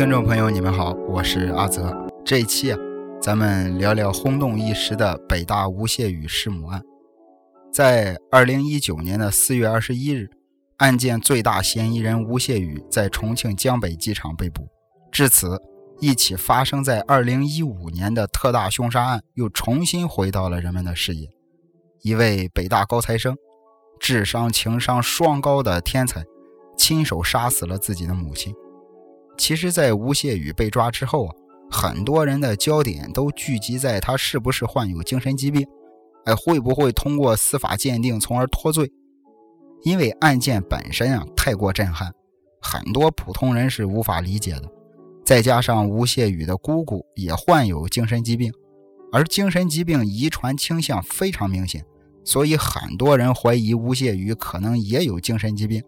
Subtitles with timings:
[0.00, 1.94] 听众朋友，你们好，我是阿泽。
[2.24, 2.78] 这一期啊，
[3.20, 6.80] 咱们聊聊轰动一时的北大吴谢宇弑母案。
[7.70, 10.30] 在二零一九年的四月二十一日，
[10.78, 14.66] 案件最大嫌疑人吴谢宇在重庆江北机场被捕。
[15.12, 15.60] 至此，
[16.00, 21.28] 一起发生在二零一五年的特大凶杀案又重新回到了人们的视野。
[22.00, 23.36] 一位北大高材生，
[23.98, 26.24] 智商情商双高的天才，
[26.78, 28.54] 亲手杀死了自己的母亲。
[29.40, 31.34] 其实，在吴谢宇被抓之后啊，
[31.70, 35.66] 很多人的焦点都聚集在他是不是患有精神疾病，
[36.26, 38.92] 哎，会不会通过司法鉴定从而脱罪？
[39.82, 42.12] 因为案件本身啊太过震撼，
[42.60, 44.70] 很多普通人是无法理解的。
[45.24, 48.52] 再加上吴谢宇的姑姑也患有精神疾病，
[49.10, 51.82] 而精神疾病遗传倾向非常明显，
[52.24, 55.82] 所以很多人怀疑吴谢宇可能也有精神疾病。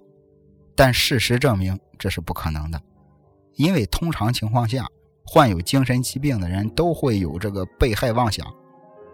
[0.74, 2.80] 但事实证明这是不可能的。
[3.56, 4.86] 因为通常情况下，
[5.24, 8.46] 患有精神疾病的人都会有这个被害妄想，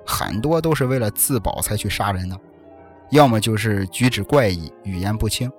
[0.07, 2.41] 很多都是为了自保才去杀人的，
[3.11, 5.51] 要么就是举止怪异、语言不清。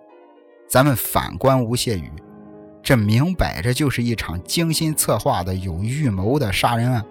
[0.68, 2.12] 咱们反观吴谢宇，
[2.82, 7.06] 这明摆着就是一场精心策划的、有预谋的杀人案。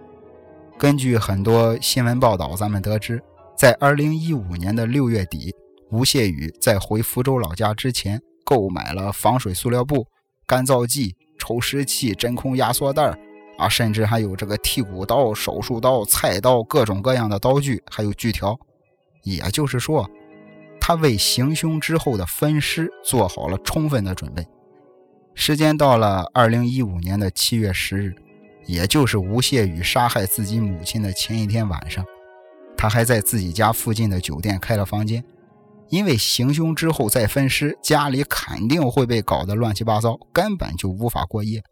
[0.79, 3.23] 根据很多新闻报道，咱们得知，
[3.57, 5.55] 在2015年的6月底，
[5.91, 10.07] 吴谢宇在回福州老家之前，购买了防水塑料布、
[10.47, 11.17] 干燥剂。
[11.49, 13.19] 抽湿器、真空压缩袋
[13.57, 18.59] 啊，甚至还有这个剔骨刀、手术刀、菜刀，各种各样的刀具，还有锯条。
[19.23, 20.07] 也就是说，
[20.79, 24.47] 他为行凶之后的分尸做好了充分的准备。
[25.35, 28.15] 时间到了二零一五年的七月十日，
[28.67, 32.05] 也就是吴谢宇杀害自己母亲的前一天晚上，
[32.77, 35.25] 他还在自己家附近的酒店开了房间。
[35.91, 41.63] 因为行凶之后再分尸，家里肯定会被搞得乱七八糟，根本就无法过夜。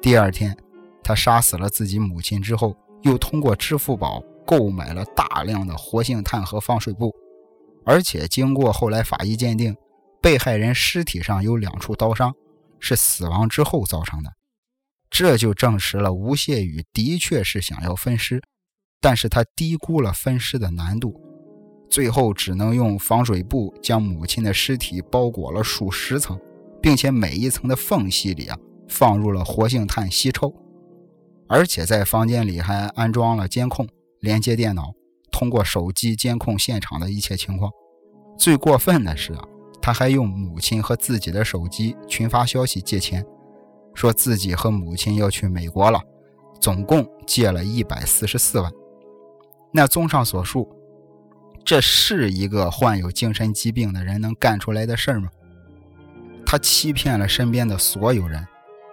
[0.00, 0.56] 第二天，
[1.02, 7.14] 他杀死了自己母亲之后，又通过支付宝购买了大量的活性炭和防水布，
[7.84, 9.76] 而且经过后来法医鉴定，
[10.22, 12.34] 被害人尸体上有两处刀伤，
[12.78, 14.32] 是死亡之后造成的。
[15.10, 18.42] 这就证实了吴谢宇的确是想要分尸，
[19.00, 21.27] 但是他低估了分尸的难度。
[21.90, 26.38] 最后只能用防水布将母亲的尸体包裹了数十层，
[26.82, 30.52] 并且每一层的缝隙里啊放入了活性炭吸臭，
[31.48, 33.88] 而且在房间里还安装了监控，
[34.20, 34.92] 连接电脑，
[35.30, 37.72] 通过手机监控现场的一切情况。
[38.36, 39.42] 最过分的是啊，
[39.80, 43.24] 他还用母亲和自己的手机群发消息借钱，
[43.94, 46.00] 说自己和母亲要去美国了，
[46.60, 48.70] 总共借了一百四十四万。
[49.72, 50.68] 那综上所述。
[51.68, 55.28] 这是一个患有精神疾病的人能干出来的事儿吗？
[56.46, 58.48] 他欺骗了身边的所有人，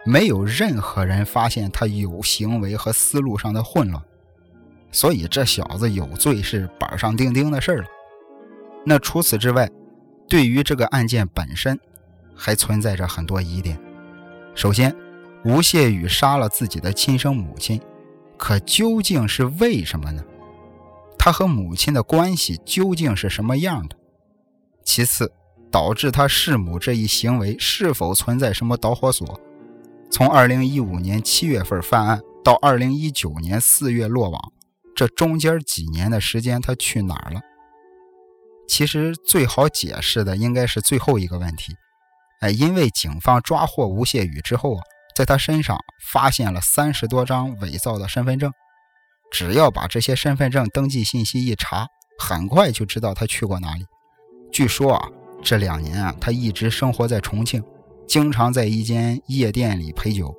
[0.06, 4.04] 没有任何人发现他有行为和思路上的混乱，
[4.92, 7.86] 所以这小子有罪是板上钉钉的事儿了。
[8.86, 9.72] 那除此之外，
[10.28, 11.80] 对于这个案件本身，
[12.36, 13.80] 还存在着很多疑点。
[14.54, 14.94] 首先，
[15.46, 17.80] 吴谢宇杀了自己的亲生母亲，
[18.38, 20.22] 可究竟是为什么呢？
[21.18, 23.98] 他和母亲的关系究竟是什么样的？
[24.84, 25.32] 其次，
[25.72, 29.40] 导致他弑母这一行为是否存在什么导火索？
[30.12, 34.54] 从2015年7月份犯案到2019年4月落网，
[34.96, 37.42] 这中间几年的时间他去哪儿了？
[38.68, 41.74] 其实最好解释的应该是最后一个问题。
[42.42, 44.84] 哎，因为警方抓获吴谢宇之后啊，
[45.16, 45.78] 在他身上
[46.12, 48.52] 发现了三十多张伪造的身份证。
[49.32, 51.88] 只要把这些身份证登记信息一查，
[52.18, 53.86] 很快就知道他去过哪里。
[54.52, 55.10] 据说啊，
[55.44, 57.64] 这两年啊，他一直生活在重庆，
[58.08, 60.34] 经常在一间夜店里陪酒。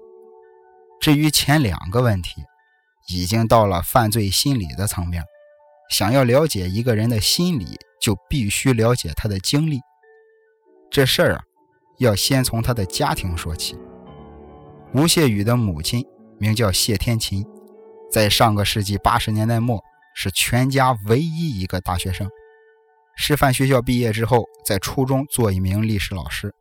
[1.00, 2.42] 至于前两个问题，
[3.08, 5.22] 已经到了犯罪心理的层面。
[5.91, 9.78] 想要了解一个人的心理，就必须了解他的经历。
[10.91, 11.43] 这事儿啊，
[11.99, 13.78] 要先从他的家庭说起。
[14.94, 16.05] 吴谢宇的母亲
[16.38, 17.46] 名叫谢天琴。
[18.16, 19.84] 在上个世纪八十年代末，
[20.14, 22.26] 是全家唯一一个大学生。
[23.14, 26.54] 师范学校毕业之后，在初中做一名历史老师，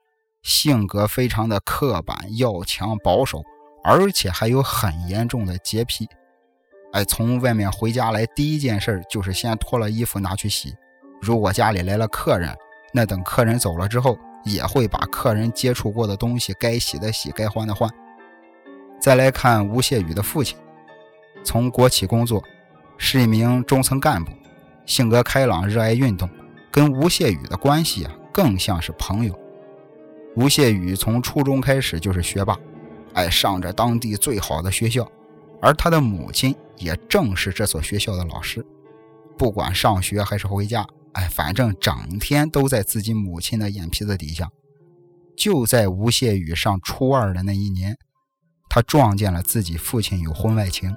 [0.43, 3.41] 性格非常的刻板、要强、保守，
[3.85, 6.05] 而且还有很严重的洁癖。
[6.91, 10.75] 哎，从外面回家来，第一件事就是先脱了衣服拿去洗。
[11.21, 12.53] 如果家里来了客人，
[12.93, 17.89] 那等客人走了之后，也会把客人接触过的东西该洗的洗，该换的换。
[18.99, 20.57] 再来看吴谢宇的父亲。
[21.45, 22.44] 从国企工作，
[22.97, 24.31] 是一名中层干部，
[24.86, 26.27] 性格开朗，热爱运动，
[26.71, 29.39] 跟吴谢宇的关系啊更像是朋友。
[30.36, 32.59] 吴谢宇从初中开始就是学霸，
[33.13, 35.09] 哎，上着当地最好的学校，
[35.62, 38.65] 而他的母亲也正是这所学校的老师。
[39.38, 44.50] 不管上学还是回家，哎，反正整天都在自己母亲的眼皮子底下。
[45.38, 47.98] 就在吴谢宇上初二的那一年，
[48.69, 50.95] 他撞见了自己父亲有婚外情。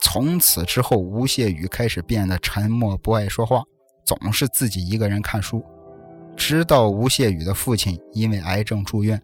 [0.00, 3.62] 从此之后，吴谢宇开始变得沉默，不爱说话，
[4.04, 5.64] 总是自己一个人看书。
[6.36, 9.20] 直到吴谢宇的父亲因为癌症住院，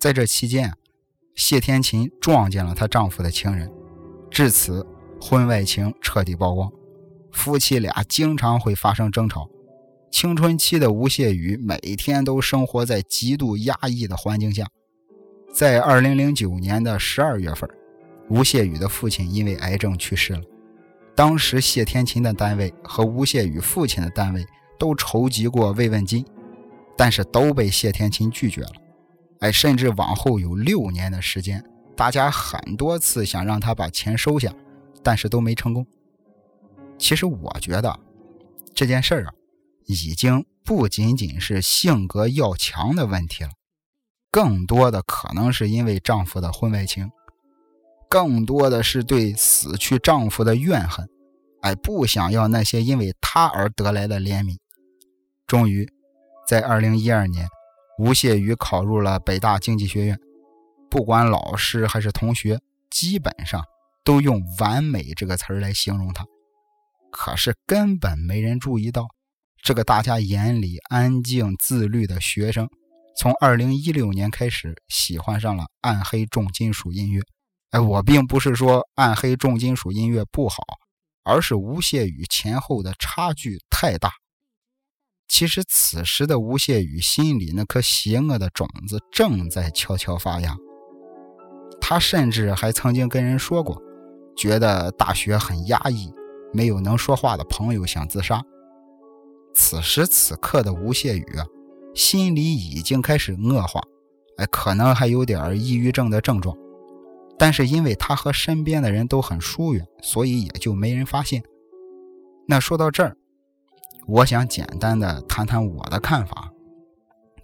[0.00, 0.72] 在这期间，
[1.34, 3.70] 谢天琴撞见了她丈夫的情人，
[4.30, 4.86] 至此
[5.20, 6.72] 婚外情彻底曝光，
[7.30, 9.48] 夫妻俩经常会发生争吵。
[10.10, 14.66] 青春期的吴谢宇每天都生活在极度压抑的环境下。
[15.52, 17.68] 在2009年的12月份。
[18.30, 20.42] 吴谢宇的父亲因为癌症去世了，
[21.14, 24.46] 当时谢天琴的单位和吴谢宇父亲的单位
[24.78, 26.24] 都筹集过慰问金，
[26.96, 28.72] 但是都被谢天琴拒绝了。
[29.40, 31.64] 哎，甚至往后有六年的时间，
[31.96, 34.52] 大家很多次想让他把钱收下，
[35.02, 35.86] 但是都没成功。
[36.98, 37.98] 其实我觉得
[38.74, 39.32] 这件事儿啊，
[39.86, 43.50] 已经不仅仅是性格要强的问题了，
[44.30, 47.10] 更多的可能是因为丈夫的婚外情。
[48.08, 51.08] 更多的是对死去丈夫的怨恨，
[51.60, 54.56] 哎，不想要那些因为她而得来的怜悯。
[55.46, 55.88] 终于，
[56.46, 57.46] 在二零一二年，
[57.98, 60.18] 吴谢宇考入了北大经济学院。
[60.90, 62.58] 不管老师还是同学，
[62.90, 63.62] 基本上
[64.04, 66.24] 都用“完美”这个词儿来形容他。
[67.10, 69.06] 可是根本没人注意到，
[69.62, 72.68] 这个大家眼里安静自律的学生，
[73.18, 77.22] 从二零一六年开始喜欢上了暗黑重金属音乐。
[77.70, 80.62] 哎，我并不是说暗黑重金属音乐不好，
[81.22, 84.10] 而是吴谢宇前后的差距太大。
[85.28, 90.56] 其实此时的吴谢宇心里那颗邪恶的种子正在悄悄发芽。
[91.78, 93.80] 他甚至还曾经跟人说过，
[94.34, 96.10] 觉得大学很压抑，
[96.54, 98.42] 没有能说话的朋友，想自杀。
[99.54, 101.44] 此时此刻的吴谢宇啊，
[101.94, 103.82] 心里已经开始恶化，
[104.38, 106.56] 哎，可能还有点抑郁症的症状。
[107.38, 111.42] 但是因为他和身边的人都很疏远，所以也就没人发现。
[112.46, 113.16] 那说到这儿，
[114.06, 116.52] 我想简单的谈谈我的看法。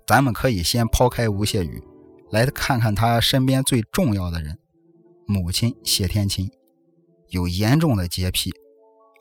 [0.06, 1.82] 咱们可以先抛开吴谢宇，
[2.31, 4.58] 来看看他身边最重要的人——
[5.26, 6.50] 母亲谢天琴，
[7.29, 8.52] 有严重的洁癖。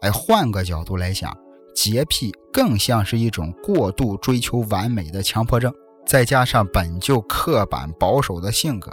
[0.01, 1.37] 哎，换个角度来想，
[1.75, 5.73] 洁癖更像是一种过度追求完美的强迫症，
[6.05, 8.91] 再加上本就刻板保守的性格。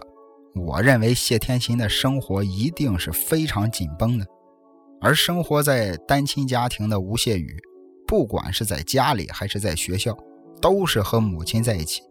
[0.54, 4.26] 我认为谢天琴的生活一定是非常紧绷的，
[5.00, 7.56] 而生活在单亲家庭的吴谢宇，
[8.06, 10.16] 不管是在家里还是在学校，
[10.60, 12.02] 都是和母亲在一起。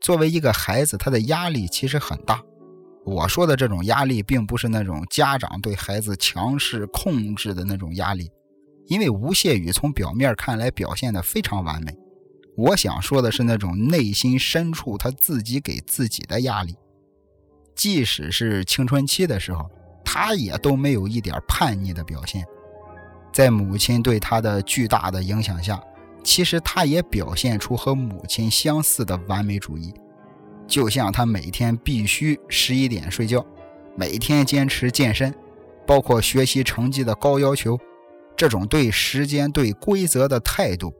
[0.00, 2.40] 作为一个孩子，他的压力其实很大。
[3.04, 8.30] 我说的这种压力，并不是那种家长对孩子强势控制的那种压力，
[8.86, 11.92] 因为吴谢宇从表面看来表现得非常完美。
[12.56, 16.76] 我想说的是那种内心深处他自己给自己的压力。
[17.78, 19.70] 即使是青春期的时候，
[20.04, 22.44] 他也都没有一点叛逆的表现。
[23.32, 25.80] 在母亲对他的巨大的影响下，
[26.24, 29.94] 其实他也表现出和母亲相似的完美主义。
[30.66, 33.46] 就像他每天必须十一点睡觉，
[33.96, 35.32] 每天坚持健身，
[35.86, 37.78] 包括学习成绩的高要求，
[38.36, 40.92] 这种对时间、对规则的态度，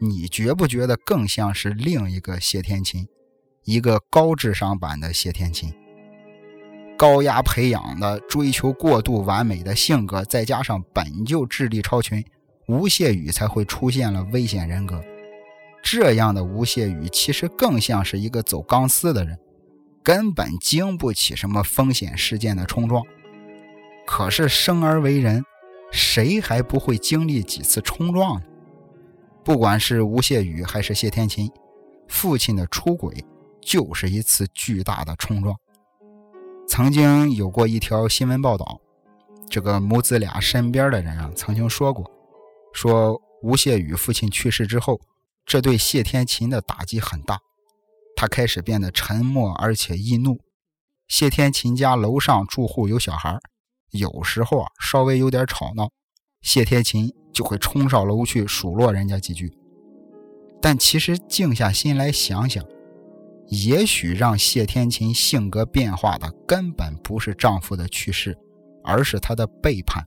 [0.00, 3.06] 你觉不觉得更像是另一个谢天琴，
[3.64, 5.70] 一个高智商版的谢天琴？
[6.96, 12.24] 高压培养的追求过度完美的性格，再加上本就智力超群，
[12.68, 15.02] 吴谢宇才会出现了危险人格。
[15.82, 19.38] 这样的吴谢宇其实更像是一个走钢丝的人，
[20.02, 23.02] 根本经不起什么风险事件的冲撞。
[24.06, 25.44] 可是生而为人，
[25.90, 28.46] 谁还不会经历几次冲撞呢？
[29.44, 31.50] 不管是吴谢宇还是谢天琴，
[32.08, 33.24] 父亲的出轨
[33.60, 35.54] 就是一次巨大的冲撞。
[36.76, 38.80] 曾经有过一条新闻报道，
[39.48, 42.04] 这个母子俩身边的人啊，曾经说过，
[42.72, 45.00] 说吴谢宇父亲去世之后，
[45.46, 47.38] 这对谢天琴的打击很大，
[48.16, 50.40] 他开始变得沉默而且易怒。
[51.06, 53.38] 谢天琴家楼上住户有小孩，
[53.92, 55.90] 有时候啊稍微有点吵闹，
[56.42, 59.56] 谢天琴就会冲上楼去数落人家几句。
[60.60, 62.64] 但其实静下心来想想。
[63.48, 68.36] 也许让谢天琴性格变化的根本不是丈夫的去世，
[68.82, 70.04] 而是她的背叛。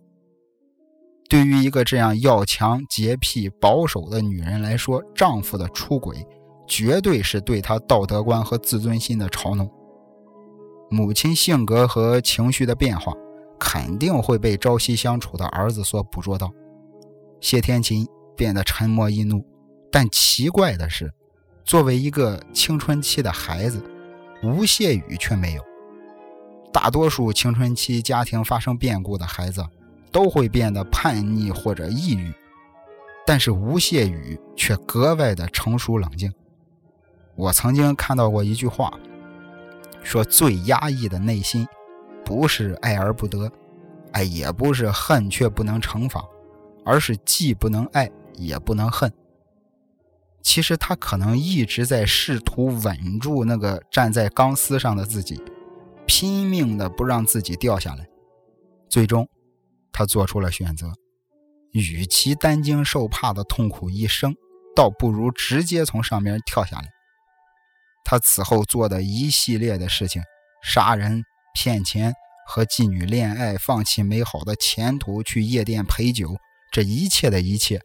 [1.29, 6.25] 对于一个这样要强、洁癖、保守的女人来说，丈夫的出轨
[6.67, 9.69] 绝对是对她道德观和自尊心的嘲弄。
[10.89, 13.13] 母亲性格和情绪的变化
[13.59, 16.49] 肯定会被朝夕相处的儿子所捕捉到。
[17.41, 19.45] 谢天琴变得沉默易怒，
[19.91, 21.11] 但奇怪的是，
[21.67, 23.83] 作为一个青春期的孩子，
[24.41, 25.61] 吴谢宇却没有。
[26.71, 29.67] 大多数青春期家庭发生变故的孩子
[30.09, 32.33] 都会变得叛逆或者抑郁，
[33.25, 36.33] 但是吴谢宇却格外的成熟冷静。
[37.35, 38.91] 我曾经看到过一句话。
[40.03, 41.67] 说最压抑的内心，
[42.23, 43.51] 不是爱而不得，
[44.13, 46.23] 哎，也不是恨却不能惩罚，
[46.85, 49.11] 而是既不能爱也不能恨。
[50.47, 55.43] 其实他可能一直在试图稳住那个站在钢丝上的自己，
[56.05, 58.07] 拼命的不让自己掉下来。
[58.89, 59.27] 最终，
[59.91, 60.93] 他做出了选择：
[61.73, 64.33] 与其担惊受怕的痛苦一生，
[64.73, 66.87] 倒不如直接从上面跳下来。
[68.05, 70.21] 他此后做的一系列的事情，
[70.63, 72.13] 杀人、骗钱、
[72.47, 76.37] 和妓女恋爱、放弃美好的前途去夜店陪酒，
[76.71, 77.81] 这一切的一切，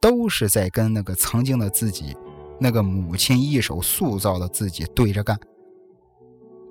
[0.00, 2.16] 都是在跟那个曾经的自己，
[2.60, 5.38] 那个母亲一手塑造的自己对着干。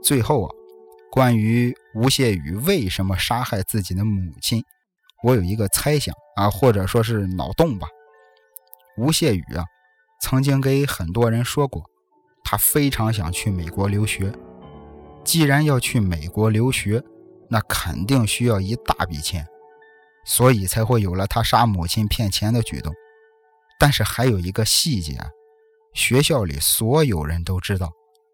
[0.02, 0.50] 最后啊，
[1.12, 4.64] 关于吴谢宇为什么杀害自己的母亲，
[5.24, 7.88] 我有一个猜想啊，或者说是脑洞吧。
[8.98, 9.66] 吴谢宇啊，
[10.22, 11.84] 曾经给很多人说过。
[12.50, 14.32] 他非常想去美国留学，
[15.26, 17.04] 既然要去美国留学，
[17.50, 19.46] 那肯定需要一大笔钱，
[20.24, 22.94] 所以才会有了他杀母亲骗钱的举动。
[23.80, 25.20] 但是还有一个细节，
[25.94, 27.92] 学校里所有人都知道，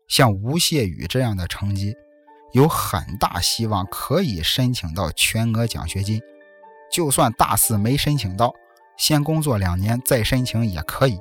[0.07, 1.95] 像吴谢宇这样的成绩，
[2.53, 6.21] 有很大希望可以申请到全额奖学金，
[6.91, 8.53] 就算大四没申请到，
[8.97, 11.19] 先工作两年再申请也可以。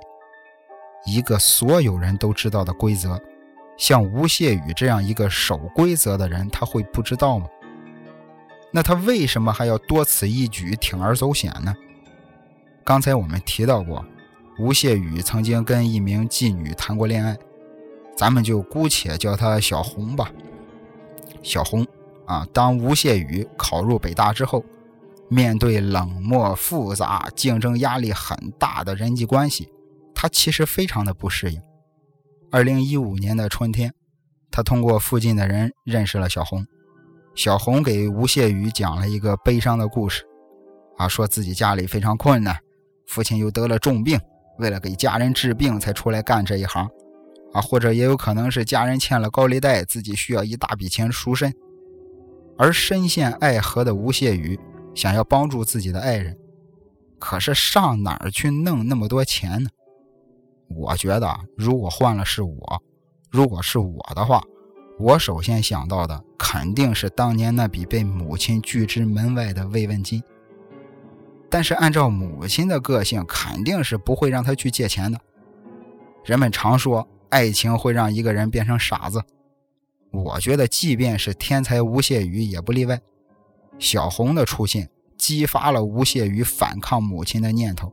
[1.05, 3.21] 一个所有人都知道的规则，
[3.77, 7.47] 像吴谢宇这样一个守规则的人，他会不知道吗？
[8.71, 11.75] 那他为什么还要多此一举、铤而走险呢？
[12.85, 14.05] 刚才我们提到过，
[14.59, 17.37] 吴谢宇曾经跟一名妓女谈过恋爱，
[18.17, 20.31] 咱们就姑且叫她小红吧。
[21.43, 21.87] 小红
[22.27, 24.65] 啊，当吴谢宇考入北大之后，
[25.29, 29.69] 面对冷漠、复杂、竞争压力很大的人际关系。
[30.15, 31.61] 他其实非常的不适应。
[32.51, 33.93] 二零一五年的春天，
[34.51, 36.65] 他通过附近的人认识了小红。
[37.35, 40.23] 小红给吴谢宇讲了一个悲伤的故事，
[40.99, 42.57] 啊，说自己家里非常困难，
[43.07, 44.21] 父亲又得了重病，
[44.63, 46.89] 为了给家人治病才出来干这一行，
[47.53, 51.53] 啊，或者也有可能是家人欠了高利贷，自己需要一大笔钱赎身。
[52.57, 54.59] 而深陷爱河的吴谢宇
[54.95, 56.39] 想要帮助自己的爱人，
[57.19, 59.69] 可是上哪儿去弄那么多钱呢？
[60.69, 62.83] 我觉得，如果换了是我，
[63.31, 64.43] 如果是我的话，
[64.99, 70.23] 我首先想到的肯定是当年那笔被母亲拒之门外的慰问金。
[71.53, 75.21] 但是按照母亲的个性，肯定是不会让他去借钱的。
[76.25, 79.23] 人们常说，爱情会让一个人变成傻子。
[80.11, 82.99] 我觉得，即便是天才吴谢宇也不例外。
[83.79, 87.93] 小红的出现，激发了吴谢宇反抗母亲的念头。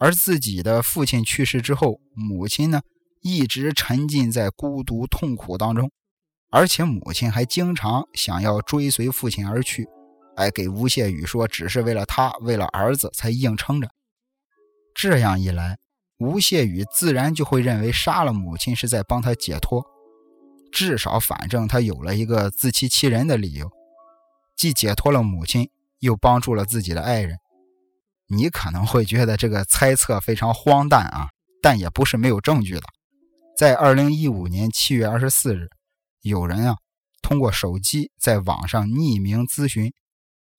[0.00, 2.82] 而自己的父亲去世之后，母亲呢
[3.20, 5.92] 一直沉浸在孤独痛苦当中，
[6.50, 9.88] 而且母亲还经常想要追随父亲而去，
[10.36, 13.88] 哎，给吴谢宇说只是为了他，为了儿子才硬撑着。
[14.94, 15.78] 这样一来，
[16.18, 19.84] 吴谢宇自然就会认为杀了母亲是在帮他解脱，
[20.72, 23.70] 至少反正他有了一个自欺欺人的理由，
[24.56, 27.38] 既解脱了母亲，又帮助了自己的爱人。
[28.26, 31.28] 你可能会觉得这个猜测非常荒诞啊，
[31.60, 32.82] 但也不是没有证据的。
[33.56, 35.68] 在二零一五年七月二十四日，
[36.22, 36.76] 有人啊
[37.22, 39.92] 通过手机在网上匿名咨询，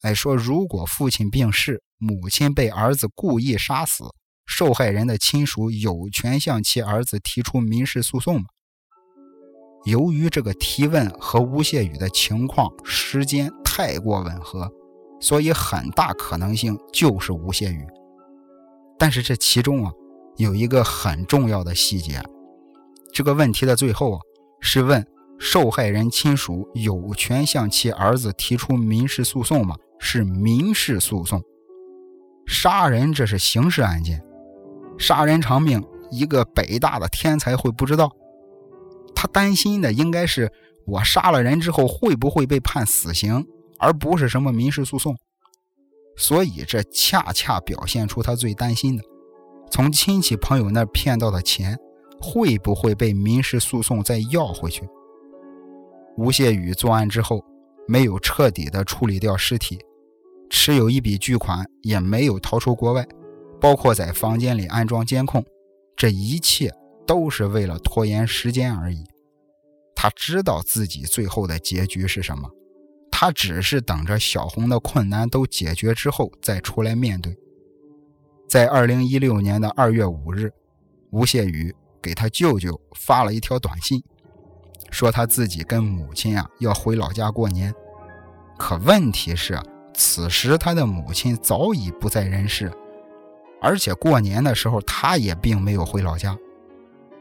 [0.05, 4.03] 哎说如果父亲病逝，母亲被儿子故意杀死，
[4.45, 8.45] 受害人的亲属有权向其儿子提出民事诉讼吗？
[9.85, 14.71] 由于这个提问和吴谢宇的情况时间太过吻合。
[15.19, 17.88] 所以很大可能性就是吴谢宇，
[19.00, 19.91] 但是这其中啊
[20.35, 22.21] 有一个很重要的细节，
[23.12, 24.19] 这个问题的最后啊
[24.59, 25.03] 是问
[25.39, 29.75] 受害人亲属有权向其儿子提出民事诉讼吗？
[30.05, 31.43] 是民事诉讼，
[32.45, 34.24] 杀人这是刑事案件，
[34.97, 38.09] 杀人偿命，一个北大的天才会不知道？
[39.13, 40.50] 他担心的应该是
[40.85, 43.45] 我杀了人之后会不会被判死刑。
[43.77, 45.17] 而不是什么民事诉讼，
[46.15, 49.03] 所以这恰恰表现出他最担心的：
[49.69, 51.77] 从亲戚朋友那骗到的钱，
[52.21, 54.88] 会不会被民事诉讼再要回去？
[56.15, 57.43] 吴谢宇作案之后
[57.85, 59.77] 没有彻底的处理掉尸体，
[60.50, 63.08] 持有一笔巨款也没有逃出国外，
[63.60, 65.44] 包括在房间里安装监控，
[65.96, 66.72] 这一切
[67.06, 69.04] 都是为了拖延时间而已。
[69.96, 72.50] 他知道自己最后的结局是什么，
[73.10, 77.36] 他只是等着小红的困难都解决之后再出来面对。
[78.48, 80.52] 在二零一六年的二月五日，
[81.12, 84.04] 吴谢宇给他舅舅发了一条短信，
[84.92, 87.74] 说他自己跟母亲啊要回老家过年。
[88.58, 89.60] 可问题是，
[89.96, 92.72] 此时他的母亲早已不在人世，
[93.62, 96.38] 而且过年的时候他也并没有回老家。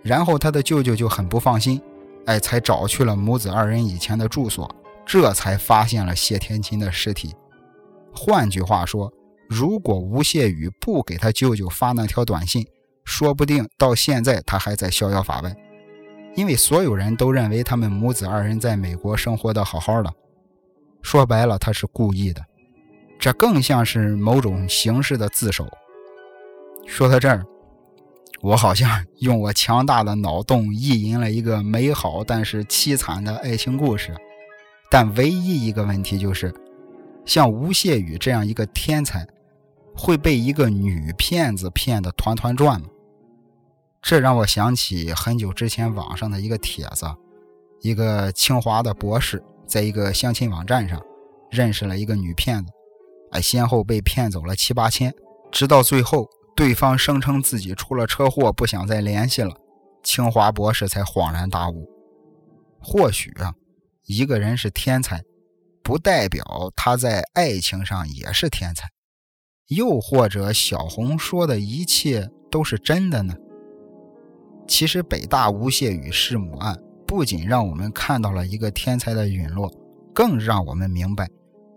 [0.02, 1.80] 然后他的舅舅就很不放心，
[2.26, 4.68] 哎，才找去了母子二人以前的住所，
[5.06, 7.34] 这才发现了谢天琴的尸体。
[8.12, 9.12] 换句话说。
[9.46, 12.66] 如果吴谢宇不给他舅舅发那条短信，
[13.04, 15.54] 说不定到现在他还在逍遥法外，
[16.34, 20.10] 因为所有人都认为他们母子二人在美国生活的好好的。
[21.02, 22.42] 说白了，他是故意的，
[23.24, 25.66] 这更像是某种形式的自首。
[26.86, 27.42] 说到这儿，
[28.42, 34.14] 我好像用我强大的脑洞意淫了一个美好但是凄惨的爱情故事，
[34.90, 36.52] 但唯一一个问题就是，
[37.24, 39.26] 像吴谢宇这样一个天才。
[39.96, 42.88] 会被一个女骗子骗得团团转吗？
[44.02, 47.06] 这让我想起很久之前网上的一个帖子，
[47.80, 51.00] 一个清华的博士在一个相亲网站上
[51.48, 52.72] 认识了一个女骗子，
[53.34, 55.12] 哎，先后被骗走了七八千，
[55.50, 59.52] 直到最后对方声称自己出了车祸，不想再联系了，
[60.04, 61.90] 清华博士才恍然大悟。
[62.80, 63.52] 或许啊，
[64.06, 65.20] 一个人是天才，
[65.82, 68.88] 不代表他在爱情上也是天才。
[69.68, 73.34] 又或者小红说的一切都是真的呢？
[74.68, 79.68] 其实北大吴谢宇弑母案不仅让我们看到了一个天才的陨落，
[80.14, 81.28] 更让我们明白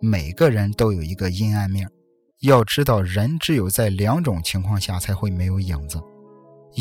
[0.01, 1.89] 每个人都有一个阴暗面。
[2.41, 5.99] 要知道，人只有在两种情况下才会没有影子：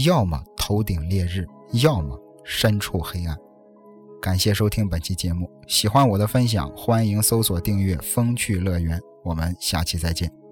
[0.04, 1.46] 要么头顶烈日，
[1.82, 3.36] 要么身处黑暗。
[4.20, 9.00] 感谢收听本期节目，喜欢我的分享，欢迎搜索订阅“风趣乐园”。
[9.24, 10.45] 我们下期再见。